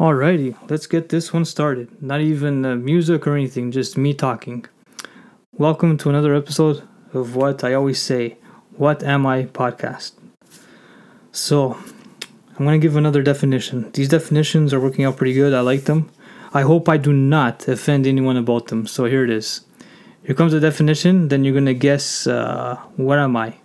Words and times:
Alrighty, 0.00 0.56
let's 0.70 0.86
get 0.86 1.10
this 1.10 1.34
one 1.34 1.44
started. 1.44 2.02
Not 2.02 2.22
even 2.22 2.64
uh, 2.64 2.76
music 2.76 3.26
or 3.26 3.36
anything, 3.36 3.70
just 3.70 3.98
me 3.98 4.14
talking. 4.14 4.64
Welcome 5.58 5.98
to 5.98 6.08
another 6.08 6.34
episode 6.34 6.82
of 7.12 7.36
what 7.36 7.62
I 7.62 7.74
always 7.74 8.00
say 8.00 8.38
What 8.78 9.02
Am 9.02 9.26
I 9.26 9.44
podcast. 9.44 10.12
So, 11.30 11.74
I'm 12.56 12.64
going 12.64 12.80
to 12.80 12.82
give 12.82 12.96
another 12.96 13.22
definition. 13.22 13.92
These 13.92 14.08
definitions 14.08 14.72
are 14.72 14.80
working 14.80 15.04
out 15.04 15.18
pretty 15.18 15.34
good. 15.34 15.52
I 15.52 15.60
like 15.60 15.84
them. 15.84 16.10
I 16.54 16.62
hope 16.62 16.88
I 16.88 16.96
do 16.96 17.12
not 17.12 17.68
offend 17.68 18.06
anyone 18.06 18.38
about 18.38 18.68
them. 18.68 18.86
So, 18.86 19.04
here 19.04 19.24
it 19.24 19.30
is. 19.30 19.60
Here 20.22 20.34
comes 20.34 20.52
the 20.52 20.60
definition, 20.60 21.28
then 21.28 21.44
you're 21.44 21.52
going 21.52 21.66
to 21.66 21.74
guess 21.74 22.26
uh, 22.26 22.76
what 22.96 23.18
am 23.18 23.36
I? 23.36 23.56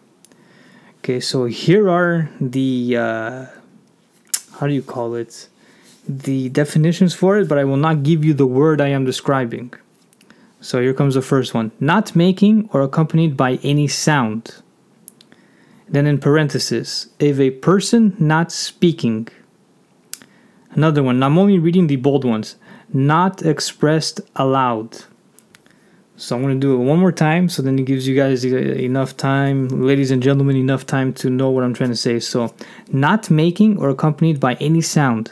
Okay, 0.97 1.21
so 1.21 1.45
here 1.45 1.89
are 1.89 2.29
the, 2.41 2.97
uh, 2.97 3.45
how 4.59 4.67
do 4.67 4.73
you 4.73 4.81
call 4.81 5.15
it? 5.15 5.47
The 6.07 6.49
definitions 6.49 7.13
for 7.13 7.37
it, 7.37 7.49
but 7.49 7.57
I 7.57 7.65
will 7.65 7.77
not 7.77 8.03
give 8.03 8.23
you 8.23 8.33
the 8.33 8.47
word 8.47 8.79
I 8.79 8.87
am 8.87 9.03
describing. 9.03 9.73
So 10.61 10.81
here 10.81 10.93
comes 10.93 11.15
the 11.15 11.21
first 11.21 11.53
one 11.53 11.71
not 11.79 12.15
making 12.15 12.69
or 12.73 12.81
accompanied 12.81 13.37
by 13.37 13.59
any 13.63 13.87
sound. 13.87 14.61
Then 15.89 16.05
in 16.05 16.19
parentheses, 16.19 17.09
if 17.19 17.39
a 17.39 17.51
person 17.51 18.15
not 18.19 18.51
speaking. 18.51 19.27
Another 20.71 21.01
one, 21.01 21.23
I'm 21.23 21.37
only 21.37 21.59
reading 21.59 21.87
the 21.87 21.95
bold 21.95 22.25
ones, 22.25 22.57
not 22.91 23.41
expressed 23.41 24.21
aloud. 24.35 24.97
So 26.17 26.35
I'm 26.35 26.41
going 26.41 26.59
to 26.59 26.59
do 26.59 26.73
it 26.73 26.83
one 26.83 26.99
more 26.99 27.11
time 27.11 27.47
so 27.47 27.61
then 27.61 27.77
it 27.77 27.85
gives 27.85 28.07
you 28.07 28.15
guys 28.15 28.43
enough 28.43 29.15
time, 29.15 29.67
ladies 29.67 30.11
and 30.11 30.21
gentlemen, 30.21 30.55
enough 30.55 30.85
time 30.85 31.13
to 31.13 31.29
know 31.29 31.51
what 31.51 31.63
I'm 31.63 31.73
trying 31.73 31.91
to 31.91 31.95
say. 31.95 32.19
So, 32.19 32.53
not 32.91 33.29
making 33.29 33.77
or 33.77 33.89
accompanied 33.89 34.39
by 34.39 34.55
any 34.55 34.81
sound. 34.81 35.31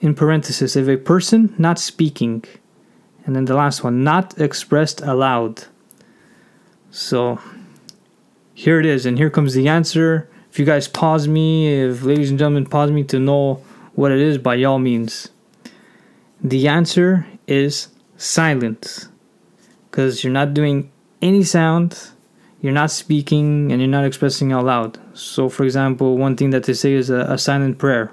In 0.00 0.14
parenthesis, 0.14 0.76
if 0.76 0.88
a 0.88 0.96
person 0.96 1.54
not 1.58 1.78
speaking. 1.78 2.44
And 3.24 3.34
then 3.34 3.46
the 3.46 3.54
last 3.54 3.82
one, 3.82 4.04
not 4.04 4.38
expressed 4.38 5.00
aloud. 5.00 5.64
So, 6.90 7.40
here 8.52 8.78
it 8.78 8.86
is, 8.86 9.06
and 9.06 9.18
here 9.18 9.30
comes 9.30 9.54
the 9.54 9.68
answer. 9.68 10.28
If 10.50 10.58
you 10.58 10.64
guys 10.64 10.86
pause 10.86 11.26
me, 11.26 11.72
if 11.72 12.02
ladies 12.02 12.30
and 12.30 12.38
gentlemen 12.38 12.66
pause 12.66 12.90
me 12.90 13.02
to 13.04 13.18
know 13.18 13.64
what 13.94 14.12
it 14.12 14.20
is, 14.20 14.38
by 14.38 14.62
all 14.62 14.78
means. 14.78 15.30
The 16.40 16.68
answer 16.68 17.26
is 17.46 17.88
silence 18.16 19.08
because 19.90 20.22
you're 20.22 20.32
not 20.32 20.54
doing 20.54 20.90
any 21.22 21.42
sound, 21.42 22.10
you're 22.60 22.72
not 22.72 22.90
speaking, 22.90 23.72
and 23.72 23.80
you're 23.80 23.90
not 23.90 24.04
expressing 24.04 24.52
out 24.52 24.64
loud. 24.64 24.98
So, 25.14 25.48
for 25.48 25.64
example, 25.64 26.16
one 26.18 26.36
thing 26.36 26.50
that 26.50 26.64
they 26.64 26.74
say 26.74 26.92
is 26.92 27.10
a, 27.10 27.20
a 27.20 27.38
silent 27.38 27.78
prayer. 27.78 28.12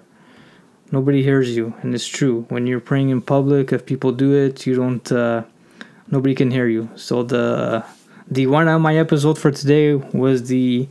Nobody 0.92 1.23
hears 1.23 1.56
you, 1.56 1.73
and 1.81 1.95
it's 1.95 2.08
true. 2.08 2.45
When 2.50 2.67
you're 2.67 2.81
praying 2.81 3.09
in 3.09 3.22
public, 3.22 3.72
if 3.72 3.86
people 3.86 4.11
do 4.11 4.34
it, 4.34 4.66
you 4.66 4.75
don't. 4.75 5.11
Uh, 5.11 5.44
nobody 6.09 6.36
can 6.36 6.52
hear 6.52 6.67
you. 6.67 6.89
So 6.95 7.23
the 7.23 7.86
the 8.30 8.47
one 8.47 8.67
on 8.67 8.81
my 8.81 8.97
episode 8.97 9.38
for 9.38 9.52
today 9.52 9.94
was 9.95 10.47
the 10.47 10.88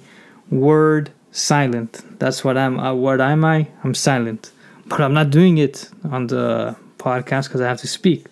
word 0.51 1.11
silent. 1.33 2.01
That's 2.19 2.43
what 2.45 2.57
I'm. 2.57 2.79
Uh, 2.81 2.95
what 2.95 3.21
am 3.21 3.45
I? 3.45 3.69
I'm 3.85 3.95
silent, 3.95 4.53
but 4.87 5.01
I'm 5.01 5.13
not 5.13 5.31
doing 5.31 5.59
it 5.59 5.91
on 6.05 6.29
the 6.29 6.77
podcast 6.99 7.45
because 7.49 7.61
I 7.61 7.69
have 7.69 7.81
to 7.81 7.89
speak 7.89 8.27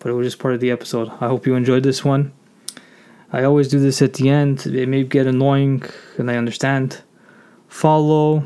but 0.00 0.10
it 0.10 0.14
was 0.14 0.26
just 0.26 0.38
part 0.40 0.54
of 0.54 0.60
the 0.60 0.70
episode. 0.70 1.08
I 1.20 1.28
hope 1.28 1.46
you 1.46 1.54
enjoyed 1.54 1.84
this 1.84 2.04
one. 2.04 2.32
I 3.32 3.44
always 3.44 3.68
do 3.68 3.78
this 3.78 4.02
at 4.02 4.14
the 4.14 4.28
end. 4.28 4.66
It 4.66 4.88
may 4.88 5.04
get 5.04 5.28
annoying, 5.28 5.84
and 6.18 6.28
I 6.30 6.36
understand. 6.36 7.02
Follow, 7.68 8.42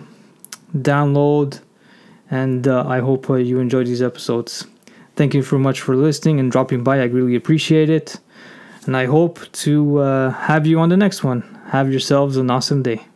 download, 0.76 1.60
and 2.30 2.66
uh, 2.66 2.84
I 2.86 3.00
hope 3.00 3.30
uh, 3.30 3.34
you 3.34 3.58
enjoyed 3.58 3.86
these 3.86 4.02
episodes. 4.02 4.66
Thank 5.16 5.34
you 5.34 5.42
very 5.42 5.62
much 5.62 5.80
for 5.80 5.94
listening 5.94 6.40
and 6.40 6.50
dropping 6.50 6.82
by. 6.82 7.00
I 7.00 7.04
really 7.04 7.36
appreciate 7.36 7.88
it. 7.88 8.18
And 8.86 8.96
I 8.96 9.06
hope 9.06 9.40
to 9.64 9.98
uh, 9.98 10.30
have 10.30 10.66
you 10.66 10.78
on 10.80 10.88
the 10.88 10.96
next 10.96 11.24
one. 11.24 11.42
Have 11.68 11.90
yourselves 11.90 12.36
an 12.36 12.50
awesome 12.50 12.82
day. 12.82 13.06